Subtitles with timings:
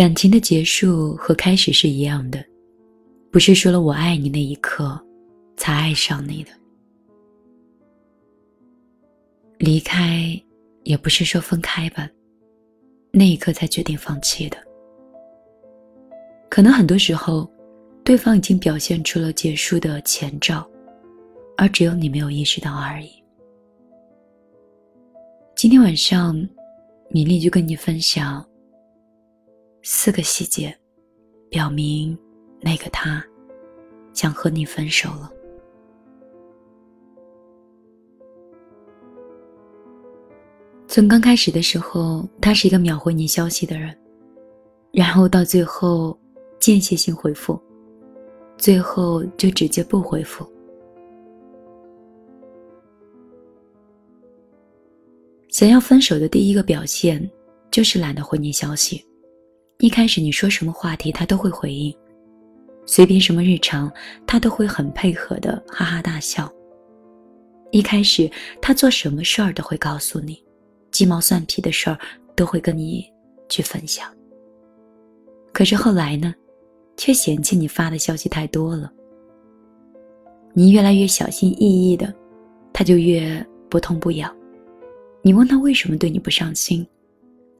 [0.00, 2.42] 感情的结束和开始是一样的，
[3.30, 4.98] 不是说了“我爱你”那一刻
[5.58, 6.50] 才爱上你的。
[9.58, 10.42] 离开，
[10.84, 12.08] 也不是说分开吧，
[13.10, 14.56] 那一刻才决定放弃的。
[16.48, 17.46] 可能很多时候，
[18.02, 20.66] 对方已经表现出了结束的前兆，
[21.58, 23.10] 而只有你没有意识到而已。
[25.54, 26.34] 今天晚上，
[27.10, 28.42] 米粒就跟你分享
[29.82, 30.76] 四个细节，
[31.48, 32.16] 表明
[32.60, 33.24] 那个他
[34.12, 35.32] 想和你分手了。
[40.86, 43.96] 从刚开始的时候，他是一个秒回你消息的人，
[44.92, 46.18] 然后到最后
[46.58, 47.58] 间歇性回复，
[48.58, 50.44] 最后就直接不回复。
[55.48, 57.30] 想要分手的第一个表现，
[57.70, 59.04] 就是懒得回你消息。
[59.80, 61.90] 一开始你说什么话题，他都会回应；
[62.84, 63.90] 随便什么日常，
[64.26, 66.52] 他都会很配合的哈哈大笑。
[67.70, 70.38] 一开始他做什么事儿都会告诉你。
[70.90, 71.98] 鸡毛蒜皮的事儿
[72.36, 73.06] 都会跟你
[73.48, 74.12] 去分享，
[75.52, 76.34] 可是后来呢，
[76.96, 78.92] 却嫌弃你发的消息太多了。
[80.52, 82.12] 你越来越小心翼翼的，
[82.72, 84.34] 他就越不痛不痒。
[85.22, 86.86] 你问他为什么对你不上心，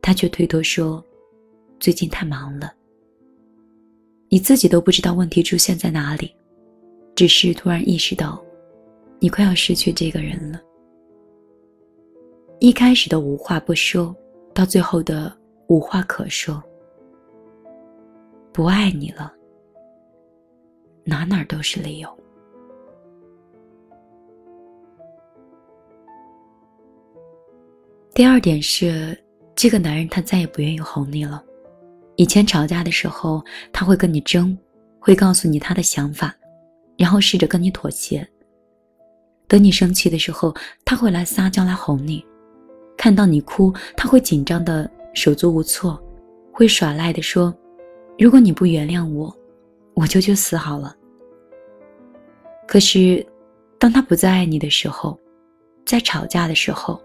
[0.00, 1.04] 他却推脱说
[1.78, 2.72] 最近太忙了。
[4.28, 6.34] 你自己都不知道问题出现在哪里，
[7.14, 8.42] 只是突然意识到，
[9.20, 10.60] 你快要失去这个人了。
[12.58, 14.14] 一开始的无话不说，
[14.52, 15.34] 到最后的
[15.68, 16.62] 无话可说。
[18.52, 19.32] 不爱你了，
[21.04, 22.08] 哪哪都是理由。
[28.14, 29.16] 第二点是，
[29.54, 31.44] 这个男人他再也不愿意哄你了。
[32.16, 34.56] 以前吵架的时候，他会跟你争，
[34.98, 36.34] 会告诉你他的想法，
[36.96, 38.26] 然后试着跟你妥协。
[39.46, 42.24] 等你生气的时候，他会来撒娇来哄你。
[42.96, 46.02] 看到你哭，他会紧张的手足无措，
[46.50, 47.54] 会耍赖的说
[48.18, 49.32] ：“如果你不原谅我，
[49.94, 50.96] 我就去死好了。”
[52.66, 53.24] 可是，
[53.78, 55.16] 当他不再爱你的时候，
[55.84, 57.00] 在吵架的时候，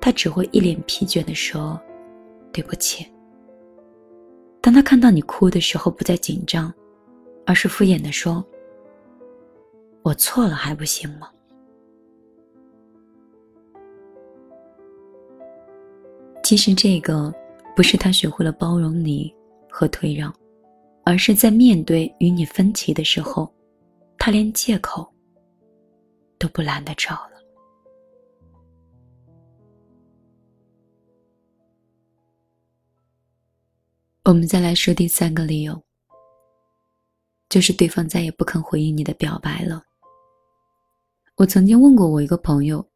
[0.00, 1.80] 他只会一脸疲倦的说
[2.52, 3.06] ：“对不起。”
[4.60, 6.72] 当他看到你哭的时候，不再紧张，
[7.46, 8.44] 而是敷衍的说
[10.02, 11.30] ：“我错了还不行吗？”
[16.44, 17.32] 其实这个
[17.76, 19.34] 不是他学会了包容你
[19.70, 20.34] 和退让，
[21.04, 23.50] 而是在面对与你分歧的时候，
[24.18, 25.06] 他连借口
[26.38, 27.37] 都不懒得找了。
[34.28, 35.82] 我们再来说第三个理由，
[37.48, 39.82] 就是对方再也不肯回应你的表白了。
[41.36, 42.86] 我曾经问过我一个朋友，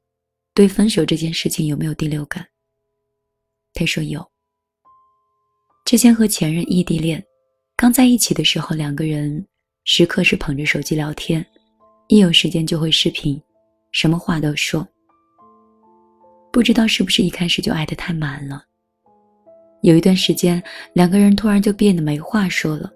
[0.52, 2.46] 对分手这件事情有没有第六感？
[3.72, 4.22] 他说有。
[5.86, 7.24] 之前和前任异地恋，
[7.76, 9.42] 刚在一起的时候，两个人
[9.84, 11.42] 时刻是捧着手机聊天，
[12.08, 13.42] 一有时间就会视频，
[13.90, 14.86] 什么话都说。
[16.52, 18.66] 不知道是不是一开始就爱得太满了，
[19.82, 20.62] 有一段时间，
[20.94, 22.90] 两个人突然就变得没话说了。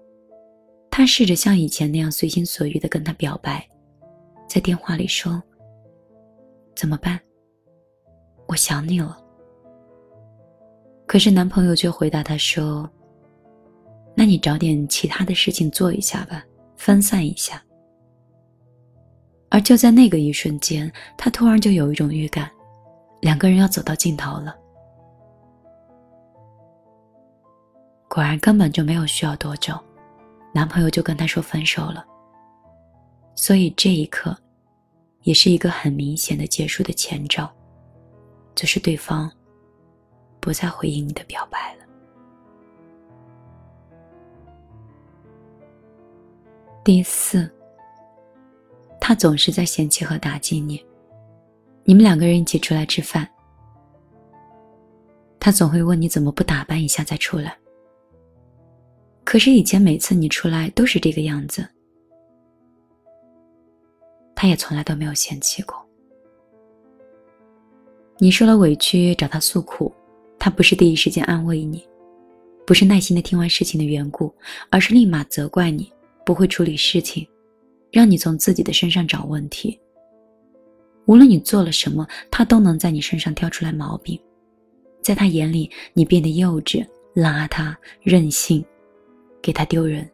[0.89, 3.65] 他试着像以前那样随心所欲的跟他表白，
[4.47, 5.41] 在电话里说
[6.75, 7.19] ：“怎么办？
[8.47, 9.17] 我想你了。”
[11.05, 12.89] 可是男朋友却回答他说
[14.15, 16.43] ：“那你找点其他的事情做一下吧，
[16.77, 17.61] 分散一下。”
[19.49, 22.49] 而就在那个一瞬间，他突然就有一种预感，
[23.21, 24.55] 两个人要走到尽头了。
[28.17, 29.79] 果然，根本就没有需要多久，
[30.51, 32.03] 男朋友就跟她说分手了。
[33.35, 34.35] 所以这一刻，
[35.21, 37.47] 也是一个很明显的结束的前兆，
[38.55, 39.31] 就是对方。
[40.39, 41.85] 不再回应你的表白了。
[46.83, 47.47] 第四，
[48.99, 50.83] 他总是在嫌弃和打击你。
[51.83, 53.29] 你们两个人一起出来吃饭，
[55.39, 57.55] 他总会问你怎么不打扮一下再出来。
[59.27, 61.67] 可是以前每次你出来都是这个样子，
[64.33, 65.75] 他也从来都没有嫌弃过。
[68.19, 69.93] 你受了委屈找他诉苦。
[70.39, 71.85] 他不是第一时间安慰你，
[72.65, 74.33] 不是耐心的听完事情的缘故，
[74.69, 75.91] 而是立马责怪你
[76.25, 77.27] 不会处理事情，
[77.91, 79.77] 让你从自己的身上找问题。
[81.05, 84.17] 无论你做了什么，他都能在你身上挑出来毛病。
[85.01, 88.63] 在他眼里，你变得幼稚、邋遢、任性，
[89.47, 90.05] 给他丢人。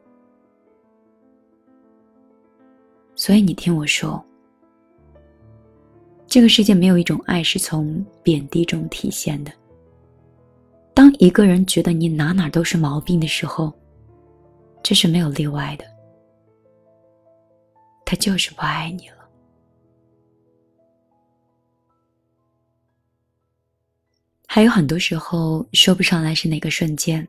[3.15, 4.23] 所以你听我说，
[6.27, 9.51] 这个世界没有一种爱是从贬低中体现的。
[10.93, 13.73] 当一个人觉得你哪哪都是毛病的时候，
[14.83, 15.85] 这是没有例外的，
[18.05, 19.27] 他就是不爱你了。
[24.45, 27.27] 还有很多时候说不上来是哪个瞬间，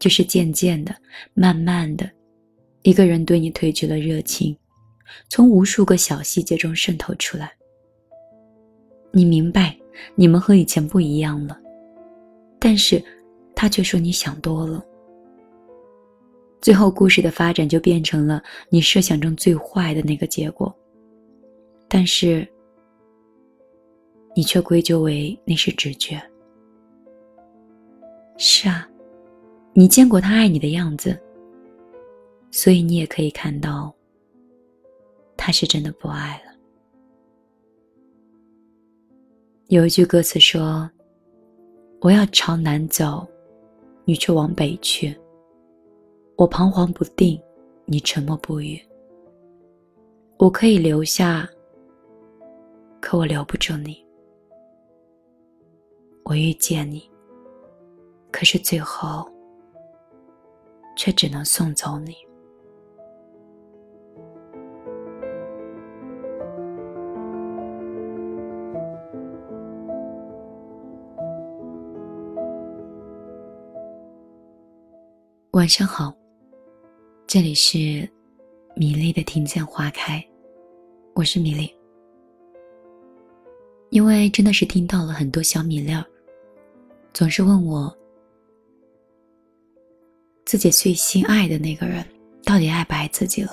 [0.00, 0.92] 就是渐渐的、
[1.34, 2.10] 慢慢的，
[2.82, 4.56] 一个人对你褪去了热情，
[5.28, 7.52] 从无数个小细节中渗透出来。
[9.12, 9.76] 你明白，
[10.14, 11.56] 你们和以前不一样了，
[12.58, 13.02] 但是，
[13.54, 14.84] 他却说你想多了。
[16.60, 20.74] 最后，故事的发展就变成了你设想中最坏的那个结果，
[21.88, 22.46] 但是，
[24.34, 26.22] 你却归咎为那是直觉。
[28.36, 28.88] 是啊，
[29.80, 31.18] 你见过他爱你的样子，
[32.50, 33.90] 所以你也可以看到，
[35.38, 36.52] 他是真的不爱了。
[39.68, 40.90] 有一句歌词说
[42.02, 43.26] ：“我要朝南走，
[44.04, 45.18] 你却往北去。
[46.36, 47.40] 我彷徨不定，
[47.86, 48.78] 你沉默不语。
[50.36, 51.48] 我可以留下，
[53.00, 53.96] 可我留不住你。
[56.24, 57.10] 我遇见你。”
[58.30, 59.26] 可是最后，
[60.96, 62.14] 却只能送走你。
[75.52, 76.14] 晚上好，
[77.26, 78.08] 这里是
[78.74, 80.24] 米粒的听见花开，
[81.14, 81.70] 我是米粒。
[83.90, 86.04] 因为真的是听到了很多小米粒儿，
[87.12, 87.94] 总是问我。
[90.50, 92.04] 自己最心爱的那个人，
[92.42, 93.52] 到底爱不爱自己了？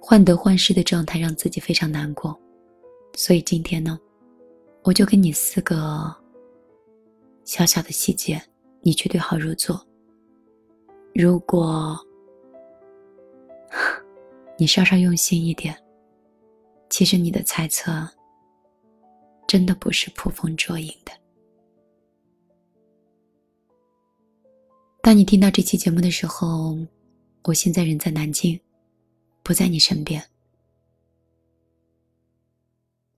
[0.00, 2.36] 患得患失的状态让自己非常难过，
[3.14, 3.96] 所以今天呢，
[4.82, 6.12] 我就给你四个
[7.44, 8.42] 小小的细节，
[8.80, 9.80] 你去对号入座。
[11.14, 11.96] 如果
[14.58, 15.72] 你稍稍用心一点，
[16.88, 17.92] 其实你的猜测
[19.46, 21.12] 真的不是捕风捉影的。
[25.02, 26.76] 当你听到这期节目的时候，
[27.44, 28.60] 我现在人在南京，
[29.42, 30.22] 不在你身边。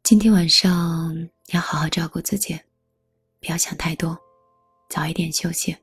[0.04, 2.54] 今天晚上要好好照顾自己，
[3.40, 4.16] 不要想太多，
[4.88, 5.76] 早一点休息。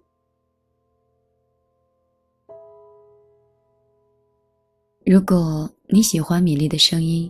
[5.05, 7.29] 如果你喜欢米粒的声音，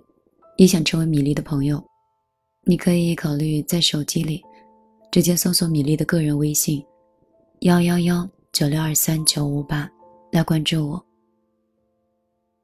[0.58, 1.84] 也想成为米粒的朋友，
[2.66, 4.44] 你可以考虑在手机里
[5.12, 6.86] 直接搜索米粒的个人微信：
[7.62, 8.30] 幺幺幺。
[8.60, 9.90] 九六二三九五八，
[10.34, 11.06] 来关注我。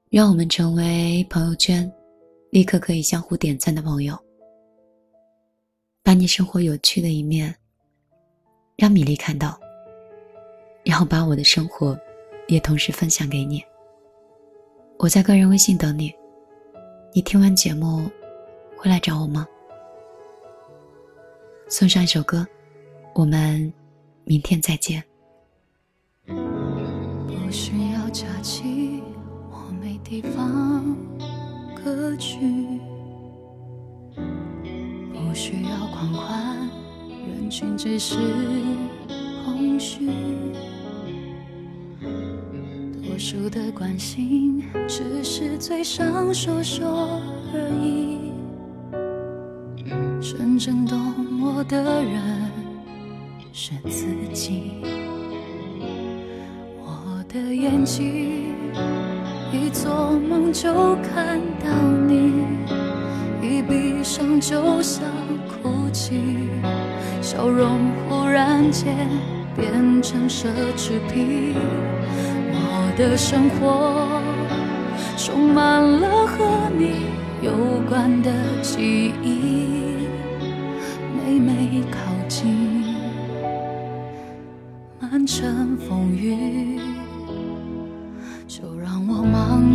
[0.09, 1.89] 让我们成为朋友圈
[2.51, 4.13] 立刻可以相互点赞的朋友。
[6.03, 7.55] 把你生活有趣的一面，
[8.75, 9.57] 让米粒看到，
[10.83, 11.97] 然后把我的生活
[12.49, 13.63] 也同时分享给你。
[14.99, 16.13] 我在个人微信等你。
[17.13, 18.11] 你听完节目
[18.75, 19.47] 会来找我吗？
[21.69, 22.45] 送上一首歌，
[23.13, 23.73] 我们
[24.25, 25.01] 明天再见。
[27.45, 29.03] 不需要假期，
[29.51, 30.97] 我没地方
[31.75, 32.39] 可去。
[35.13, 36.57] 不需要狂欢，
[37.07, 38.17] 人群只是
[39.45, 40.09] 空虚。
[43.03, 47.21] 多数的关心，只是嘴上说说
[47.53, 48.31] 而已。
[50.19, 50.99] 真正懂
[51.43, 52.51] 我的人，
[53.53, 54.81] 是自己。
[57.35, 58.45] 的眼睛，
[59.51, 61.69] 一做梦就看到
[62.07, 62.31] 你，
[63.41, 65.03] 一闭上就想
[65.45, 66.21] 哭泣，
[67.21, 68.95] 笑容忽然间
[69.53, 71.55] 变成奢侈品。
[72.53, 74.07] 我的生活
[75.17, 77.07] 充满了和你
[77.41, 77.51] 有
[77.89, 80.07] 关的记忆，
[81.17, 81.99] 每每靠
[82.29, 82.95] 近，
[85.01, 86.74] 满城风雨。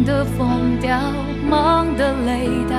[0.04, 0.98] 的疯掉，
[1.48, 2.76] 忙的累到，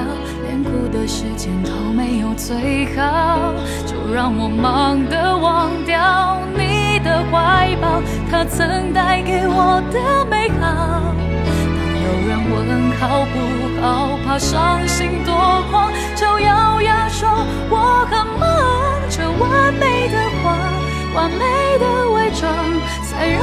[0.47, 3.53] 连哭的时间都没有最好。
[3.85, 11.01] 就让我忙的忘掉你的怀抱，他曾带给我的美好。
[11.77, 15.33] 当有人问好不好，怕伤心多
[15.71, 17.29] 狂，就咬牙说
[17.69, 18.49] 我很忙。
[19.09, 20.57] 这完美的话，
[21.15, 21.85] 完美的。
[22.11, 22.53] 伪装，
[23.03, 23.39] 才让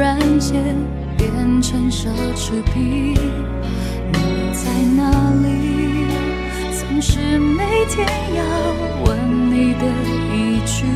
[0.00, 0.64] 突然间
[1.18, 1.30] 变
[1.60, 3.12] 成奢侈品。
[3.12, 4.18] 你
[4.54, 5.10] 在哪
[5.42, 6.06] 里？
[6.72, 8.42] 总是每天要
[9.04, 9.10] 问
[9.50, 9.84] 你的
[10.32, 10.86] 一句，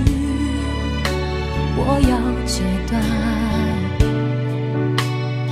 [1.76, 2.92] 我要戒断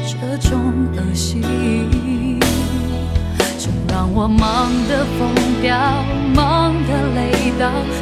[0.08, 0.14] 这
[0.48, 0.50] 种
[0.96, 1.42] 恶习。
[3.58, 5.28] 就让我忙得疯
[5.60, 5.76] 掉，
[6.34, 6.42] 忙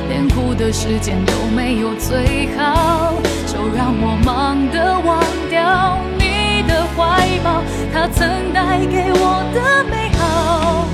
[0.08, 3.14] 连哭的时间都没有最好。
[3.46, 7.62] 就让我忙得忘掉你的怀抱，
[7.92, 10.86] 他曾带给我的美好。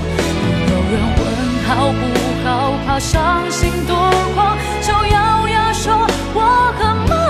[0.69, 1.21] 有人问
[1.67, 2.01] 好不
[2.43, 3.95] 好，怕伤心多
[4.33, 7.26] 狂，就咬牙说我很忙。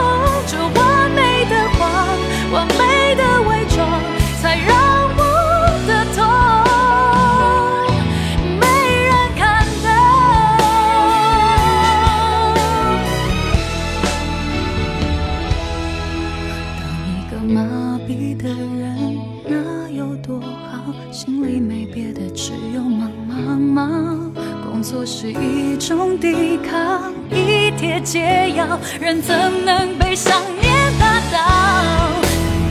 [28.99, 31.37] 人怎能被想念打倒？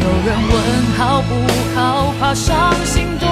[0.01, 0.55] 有人问
[0.97, 1.35] 好不
[1.75, 3.27] 好，怕伤心多